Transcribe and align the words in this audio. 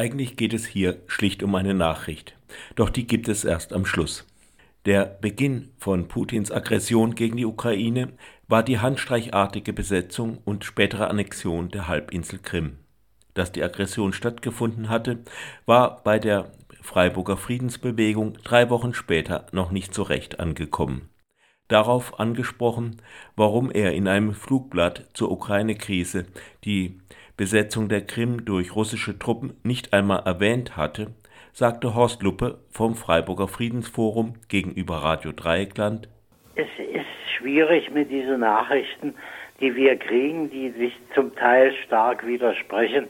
Eigentlich 0.00 0.38
geht 0.38 0.54
es 0.54 0.64
hier 0.64 1.02
schlicht 1.08 1.42
um 1.42 1.54
eine 1.54 1.74
Nachricht, 1.74 2.34
doch 2.74 2.88
die 2.88 3.06
gibt 3.06 3.28
es 3.28 3.44
erst 3.44 3.74
am 3.74 3.84
Schluss. 3.84 4.26
Der 4.86 5.04
Beginn 5.04 5.72
von 5.76 6.08
Putins 6.08 6.50
Aggression 6.50 7.14
gegen 7.14 7.36
die 7.36 7.44
Ukraine 7.44 8.14
war 8.48 8.62
die 8.62 8.78
handstreichartige 8.78 9.74
Besetzung 9.74 10.38
und 10.46 10.64
spätere 10.64 11.10
Annexion 11.10 11.68
der 11.68 11.86
Halbinsel 11.86 12.38
Krim. 12.38 12.78
Dass 13.34 13.52
die 13.52 13.62
Aggression 13.62 14.14
stattgefunden 14.14 14.88
hatte, 14.88 15.18
war 15.66 16.02
bei 16.02 16.18
der 16.18 16.50
Freiburger 16.80 17.36
Friedensbewegung 17.36 18.38
drei 18.42 18.70
Wochen 18.70 18.94
später 18.94 19.48
noch 19.52 19.70
nicht 19.70 19.92
so 19.92 20.02
recht 20.02 20.40
angekommen. 20.40 21.10
Darauf 21.68 22.18
angesprochen, 22.18 23.02
warum 23.36 23.70
er 23.70 23.92
in 23.92 24.08
einem 24.08 24.32
Flugblatt 24.32 25.08
zur 25.12 25.30
Ukraine-Krise 25.30 26.24
die 26.64 27.02
Besetzung 27.36 27.88
der 27.88 28.02
Krim 28.06 28.44
durch 28.44 28.74
russische 28.74 29.18
Truppen 29.18 29.54
nicht 29.62 29.92
einmal 29.92 30.22
erwähnt 30.24 30.76
hatte, 30.76 31.08
sagte 31.52 31.94
Horst 31.94 32.22
Luppe 32.22 32.58
vom 32.70 32.94
Freiburger 32.94 33.48
Friedensforum 33.48 34.34
gegenüber 34.48 34.96
Radio 34.96 35.32
Dreieckland. 35.32 36.08
Es 36.54 36.68
ist 36.78 37.06
schwierig 37.36 37.90
mit 37.90 38.10
diesen 38.10 38.40
Nachrichten, 38.40 39.14
die 39.60 39.74
wir 39.74 39.96
kriegen, 39.96 40.50
die 40.50 40.70
sich 40.70 40.92
zum 41.14 41.34
Teil 41.34 41.72
stark 41.86 42.26
widersprechen. 42.26 43.06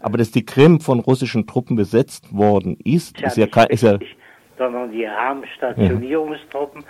Aber 0.00 0.18
dass 0.18 0.30
die 0.30 0.44
Krim 0.44 0.80
von 0.80 1.00
russischen 1.00 1.46
Truppen 1.46 1.76
besetzt 1.76 2.34
worden 2.34 2.76
ist, 2.84 3.20
ja, 3.20 3.28
ist 3.28 3.36
ja 3.36 3.46
kein. 3.46 3.68
Ist 3.68 3.82
ja 3.82 3.98
sondern 4.58 4.92
die 4.92 5.08
haben 5.08 5.44
Stationierungstruppen 5.56 6.82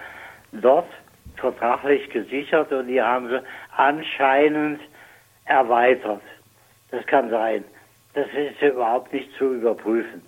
ja. 0.53 0.59
dort 0.61 0.89
vertraglich 1.37 2.09
gesichert 2.11 2.73
und 2.73 2.89
die 2.89 3.01
haben 3.01 3.29
sie 3.29 3.41
anscheinend 3.77 4.81
erweitert. 5.45 6.23
Das 6.93 7.05
kann 7.07 7.31
sein. 7.31 7.65
Das 8.15 8.27
ist 8.29 8.63
überhaupt 8.63 9.13
nicht 9.13 9.29
zu 9.39 9.55
überprüfen. 9.55 10.23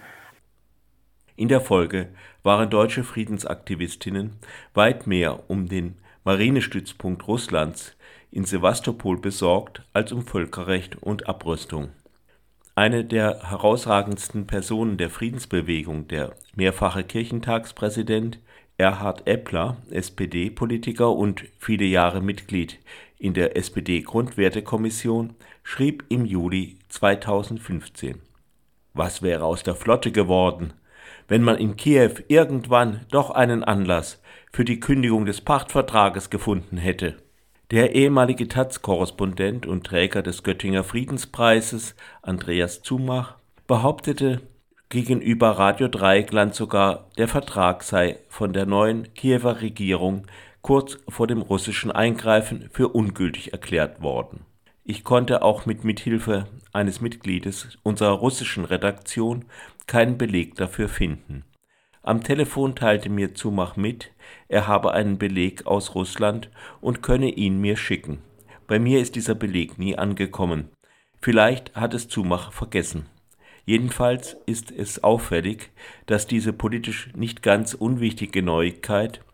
In 1.37 1.49
der 1.49 1.61
Folge 1.61 2.09
waren 2.43 2.71
deutsche 2.71 3.05
Friedensaktivistinnen 3.05 4.33
weit 4.73 5.07
mehr 5.07 5.49
um 5.49 5.69
den 5.69 5.97
Marinestützpunkt 6.25 7.29
Russlands 7.29 7.97
in 8.31 8.45
Sewastopol 8.45 9.21
besorgt 9.21 9.83
als 9.93 10.11
um 10.11 10.27
Völkerrecht 10.27 10.97
und 11.03 11.29
Abrüstung. 11.29 11.91
Eine 12.75 13.05
der 13.05 13.51
herausragendsten 13.51 14.47
Personen 14.47 14.97
der 14.97 15.11
Friedensbewegung, 15.11 16.09
der 16.09 16.33
mehrfache 16.57 17.05
Kirchentagspräsident 17.05 18.41
Erhard 18.77 19.29
Eppler, 19.29 19.77
SPD-Politiker 19.91 21.13
und 21.13 21.45
viele 21.59 21.85
Jahre 21.85 22.21
Mitglied 22.21 22.81
in 23.25 23.33
der 23.33 23.57
SPD-Grundwertekommission, 23.57 25.35
schrieb 25.63 26.05
im 26.11 26.27
Juli 26.27 26.79
2015: 26.91 28.21
Was 28.93 29.23
wäre 29.23 29.45
aus 29.45 29.63
der 29.63 29.75
Flotte 29.75 30.13
geworden, 30.13 30.75
wenn 31.27 31.43
man 31.43 31.57
in 31.57 31.77
Kiew 31.77 32.17
irgendwann 32.29 33.01
doch 33.11 33.31
einen 33.31 33.65
Anlass 33.65 34.21
für 34.53 34.67
die 34.67 34.79
Kündigung 34.79 35.25
des 35.25 35.41
Pachtvertrages 35.41 36.29
gefunden 36.29 36.77
hätte? 36.77 37.17
Der 37.71 37.95
ehemalige 37.95 38.47
taz-Korrespondent 38.47 39.65
und 39.65 39.87
Träger 39.87 40.23
des 40.23 40.43
Göttinger 40.43 40.85
Friedenspreises 40.85 41.95
Andreas 42.21 42.83
Zumach 42.83 43.39
behauptete 43.67 44.43
gegenüber 44.91 45.53
Radio 45.53 45.89
Dreieckland 45.89 46.55
sogar, 46.55 47.09
der 47.17 47.29
Vertrag 47.29 47.85
sei 47.85 48.19
von 48.29 48.53
der 48.53 48.67
neuen 48.67 49.15
Kiewer 49.15 49.63
Regierung 49.63 50.27
kurz 50.65 50.99
vor 51.09 51.29
dem 51.29 51.41
russischen 51.41 51.93
Eingreifen 51.93 52.69
für 52.73 52.89
ungültig 52.89 53.53
erklärt 53.53 54.03
worden. 54.03 54.41
Ich 54.83 55.05
konnte 55.05 55.43
auch 55.43 55.65
mit 55.65 55.85
Mithilfe 55.85 56.47
eines 56.73 57.01
Mitgliedes 57.01 57.79
unserer 57.85 58.15
russischen 58.15 58.65
Redaktion 58.65 59.45
keinen 59.87 60.19
Beleg 60.19 60.57
dafür 60.57 60.89
finden 60.89 61.45
am 62.07 62.23
Telefon 62.23 62.75
teilte 62.75 63.09
mir 63.09 63.35
Zumach 63.35 63.77
mit, 63.77 64.13
er 64.49 64.67
habe 64.67 64.93
einen 64.93 65.17
Beleg 65.17 65.67
aus 65.67 65.95
Russland 65.95 66.51
und 66.83 67.03
könne 67.03 67.31
ihn 67.31 67.63
mir 67.63 67.79
schicken. 67.79 68.19
Bei 68.67 68.79
mir 68.79 69.01
ist 69.01 69.17
dieser 69.17 69.35
Beleg 69.35 69.79
nie 69.79 69.97
angekommen. 69.97 70.69
Vielleicht 71.23 71.75
hat 71.75 71.95
es 71.95 72.09
Zumach 72.09 72.53
vergessen. 72.53 73.07
Jedenfalls 73.65 74.37
ist 74.45 74.71
es 74.71 75.03
auffällig, 75.03 75.71
dass 76.05 76.27
diese 76.27 76.53
politisch 76.53 77.09
nicht 77.17 77.43
ganz 77.43 77.73
unwichtige 77.73 78.43
Neuigkeit 78.43 79.25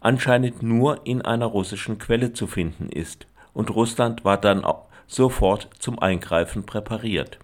anscheinend 0.00 0.62
nur 0.62 1.06
in 1.06 1.22
einer 1.22 1.46
russischen 1.46 1.98
Quelle 1.98 2.32
zu 2.32 2.46
finden 2.46 2.88
ist, 2.88 3.26
und 3.52 3.74
Russland 3.74 4.24
war 4.24 4.38
dann 4.38 4.64
sofort 5.06 5.68
zum 5.78 5.98
Eingreifen 5.98 6.64
präpariert. 6.64 7.38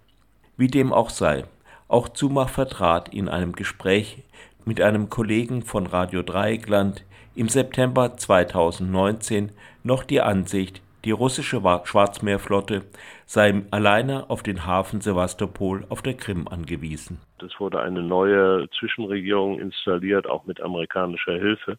Wie 0.56 0.68
dem 0.68 0.92
auch 0.92 1.10
sei, 1.10 1.44
auch 1.88 2.08
Zumach 2.08 2.48
vertrat 2.48 3.08
in 3.08 3.28
einem 3.28 3.52
Gespräch 3.52 4.22
mit 4.64 4.80
einem 4.80 5.10
Kollegen 5.10 5.62
von 5.62 5.86
Radio 5.86 6.22
Dreieckland 6.22 7.04
im 7.34 7.48
September 7.48 8.16
2019 8.16 9.50
noch 9.82 10.04
die 10.04 10.20
Ansicht, 10.20 10.80
die 11.04 11.10
russische 11.10 11.60
Schwarzmeerflotte 11.84 12.82
sei 13.26 13.62
alleine 13.70 14.30
auf 14.30 14.42
den 14.42 14.66
Hafen 14.66 15.00
Sevastopol 15.00 15.84
auf 15.88 16.02
der 16.02 16.14
Krim 16.14 16.48
angewiesen. 16.48 17.20
Es 17.42 17.60
wurde 17.60 17.80
eine 17.80 18.02
neue 18.02 18.68
Zwischenregierung 18.78 19.60
installiert, 19.60 20.26
auch 20.26 20.46
mit 20.46 20.60
amerikanischer 20.60 21.34
Hilfe. 21.34 21.78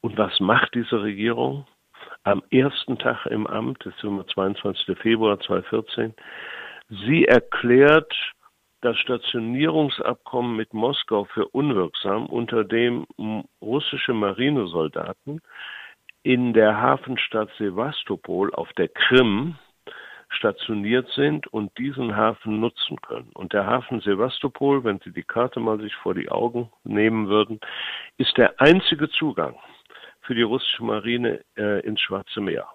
Und 0.00 0.16
was 0.16 0.38
macht 0.40 0.74
diese 0.74 1.02
Regierung? 1.02 1.66
Am 2.22 2.42
ersten 2.50 2.98
Tag 2.98 3.26
im 3.26 3.46
Amt, 3.46 3.84
das 3.84 3.94
ist 3.94 4.04
immer 4.04 4.26
22. 4.26 4.96
Februar 4.98 5.40
2014, 5.40 6.14
sie 6.88 7.24
erklärt 7.24 8.12
das 8.82 8.96
Stationierungsabkommen 8.98 10.56
mit 10.56 10.72
Moskau 10.72 11.24
für 11.24 11.46
unwirksam, 11.48 12.26
unter 12.26 12.64
dem 12.64 13.06
russische 13.60 14.14
Marinesoldaten 14.14 15.40
in 16.22 16.52
der 16.52 16.80
Hafenstadt 16.80 17.50
Sevastopol 17.58 18.52
auf 18.54 18.72
der 18.74 18.88
Krim 18.88 19.56
stationiert 20.28 21.08
sind 21.14 21.46
und 21.48 21.76
diesen 21.76 22.16
Hafen 22.16 22.60
nutzen 22.60 23.00
können. 23.00 23.30
Und 23.34 23.52
der 23.52 23.66
Hafen 23.66 24.00
Sevastopol, 24.00 24.84
wenn 24.84 25.00
Sie 25.00 25.12
die 25.12 25.24
Karte 25.24 25.58
mal 25.60 25.80
sich 25.80 25.94
vor 25.96 26.14
die 26.14 26.30
Augen 26.30 26.70
nehmen 26.84 27.28
würden, 27.28 27.60
ist 28.16 28.36
der 28.36 28.60
einzige 28.60 29.10
Zugang 29.10 29.56
für 30.20 30.34
die 30.34 30.42
russische 30.42 30.84
Marine 30.84 31.40
äh, 31.56 31.80
ins 31.80 32.00
Schwarze 32.00 32.40
Meer. 32.40 32.68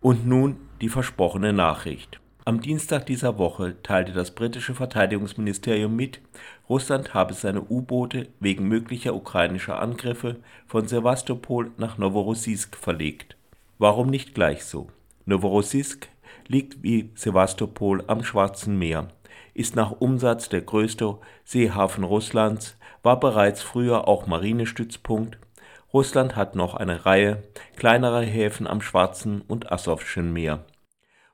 Und 0.00 0.26
nun 0.26 0.56
die 0.80 0.88
versprochene 0.88 1.52
Nachricht. 1.52 2.20
Am 2.50 2.60
Dienstag 2.60 3.06
dieser 3.06 3.38
Woche 3.38 3.80
teilte 3.84 4.10
das 4.10 4.32
britische 4.32 4.74
Verteidigungsministerium 4.74 5.94
mit, 5.94 6.20
Russland 6.68 7.14
habe 7.14 7.32
seine 7.32 7.62
U-Boote 7.62 8.26
wegen 8.40 8.66
möglicher 8.66 9.14
ukrainischer 9.14 9.78
Angriffe 9.78 10.34
von 10.66 10.88
Sewastopol 10.88 11.70
nach 11.76 11.96
Noworossiysk 11.96 12.74
verlegt. 12.74 13.36
Warum 13.78 14.10
nicht 14.10 14.34
gleich 14.34 14.64
so? 14.64 14.88
Noworossiysk 15.26 16.08
liegt 16.48 16.82
wie 16.82 17.10
Sewastopol 17.14 18.02
am 18.08 18.24
Schwarzen 18.24 18.76
Meer, 18.76 19.06
ist 19.54 19.76
nach 19.76 19.92
Umsatz 20.00 20.48
der 20.48 20.62
größte 20.62 21.18
Seehafen 21.44 22.02
Russlands, 22.02 22.76
war 23.04 23.20
bereits 23.20 23.62
früher 23.62 24.08
auch 24.08 24.26
Marinestützpunkt. 24.26 25.38
Russland 25.92 26.34
hat 26.34 26.56
noch 26.56 26.74
eine 26.74 27.06
Reihe 27.06 27.44
kleinerer 27.76 28.22
Häfen 28.22 28.66
am 28.66 28.80
Schwarzen 28.80 29.40
und 29.42 29.70
Asowschen 29.70 30.32
Meer 30.32 30.64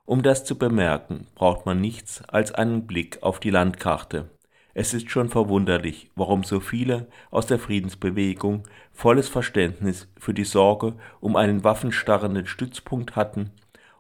um 0.07 0.23
das 0.23 0.45
zu 0.45 0.57
bemerken, 0.57 1.27
braucht 1.35 1.67
man 1.67 1.81
nichts 1.81 2.23
als 2.29 2.53
einen 2.53 2.87
Blick 2.87 3.23
auf 3.23 3.41
die 3.41 3.51
Landkarte. 3.51 4.31
Es 4.73 4.95
ist 4.95 5.11
schon 5.11 5.29
verwunderlich, 5.29 6.11
warum 6.15 6.45
so 6.45 6.61
viele 6.61 7.09
aus 7.31 7.47
der 7.47 7.59
Friedensbewegung 7.59 8.69
volles 8.93 9.29
Verständnis 9.29 10.09
für 10.19 10.33
die 10.33 10.45
Sorge 10.45 10.95
um 11.21 11.35
einen 11.35 11.65
waffenstarrenden 11.65 12.47
Stützpunkt 12.47 13.17
hatten 13.17 13.51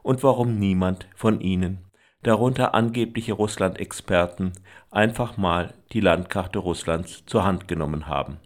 und 0.03 0.23
warum 0.23 0.59
niemand 0.59 1.09
von 1.15 1.41
ihnen, 1.41 1.79
darunter 2.23 2.75
angebliche 2.75 3.33
Russland-Experten, 3.33 4.53
einfach 4.91 5.37
mal 5.37 5.75
die 5.93 6.01
Landkarte 6.01 6.61
Russlands 6.61 7.25
zur 7.27 7.45
Hand 7.45 7.69
genommen 7.69 8.07
haben 8.07 8.39